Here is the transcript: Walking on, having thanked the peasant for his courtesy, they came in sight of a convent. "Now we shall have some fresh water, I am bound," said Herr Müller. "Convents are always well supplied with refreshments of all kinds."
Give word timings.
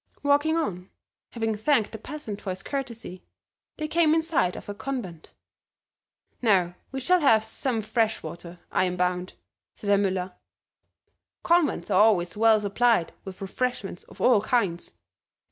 Walking 0.23 0.57
on, 0.57 0.89
having 1.29 1.55
thanked 1.55 1.91
the 1.91 1.99
peasant 1.99 2.41
for 2.41 2.49
his 2.49 2.63
courtesy, 2.63 3.23
they 3.77 3.87
came 3.87 4.15
in 4.15 4.23
sight 4.23 4.55
of 4.55 4.67
a 4.67 4.73
convent. 4.73 5.31
"Now 6.41 6.73
we 6.91 6.99
shall 6.99 7.19
have 7.19 7.43
some 7.43 7.83
fresh 7.83 8.23
water, 8.23 8.57
I 8.71 8.85
am 8.85 8.97
bound," 8.97 9.33
said 9.75 9.91
Herr 9.91 9.99
Müller. 9.99 10.33
"Convents 11.43 11.91
are 11.91 12.01
always 12.01 12.35
well 12.35 12.59
supplied 12.59 13.13
with 13.25 13.41
refreshments 13.41 14.03
of 14.05 14.19
all 14.19 14.41
kinds." 14.41 14.93